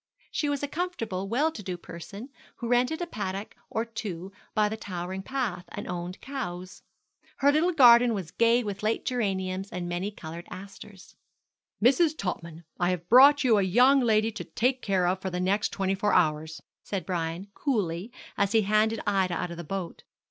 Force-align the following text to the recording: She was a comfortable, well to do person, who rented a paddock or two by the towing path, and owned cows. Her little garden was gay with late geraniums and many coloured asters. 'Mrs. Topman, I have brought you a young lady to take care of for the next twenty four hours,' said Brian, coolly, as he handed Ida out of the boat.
She 0.31 0.49
was 0.49 0.63
a 0.63 0.67
comfortable, 0.67 1.29
well 1.29 1.51
to 1.51 1.61
do 1.61 1.77
person, 1.77 2.29
who 2.57 2.67
rented 2.67 3.03
a 3.03 3.05
paddock 3.05 3.53
or 3.69 3.85
two 3.85 4.31
by 4.55 4.67
the 4.67 4.75
towing 4.75 5.21
path, 5.21 5.65
and 5.69 5.85
owned 5.87 6.19
cows. 6.21 6.81
Her 7.37 7.51
little 7.51 7.71
garden 7.71 8.15
was 8.15 8.31
gay 8.31 8.63
with 8.63 8.81
late 8.81 9.05
geraniums 9.05 9.69
and 9.71 9.87
many 9.87 10.09
coloured 10.09 10.47
asters. 10.49 11.15
'Mrs. 11.83 12.17
Topman, 12.17 12.63
I 12.79 12.89
have 12.89 13.09
brought 13.09 13.43
you 13.43 13.59
a 13.59 13.61
young 13.61 13.99
lady 13.99 14.31
to 14.31 14.43
take 14.43 14.81
care 14.81 15.05
of 15.05 15.21
for 15.21 15.29
the 15.29 15.39
next 15.39 15.69
twenty 15.69 15.93
four 15.93 16.13
hours,' 16.13 16.59
said 16.81 17.05
Brian, 17.05 17.51
coolly, 17.53 18.11
as 18.39 18.53
he 18.53 18.63
handed 18.63 19.01
Ida 19.05 19.35
out 19.35 19.51
of 19.51 19.57
the 19.57 19.63
boat. 19.63 20.01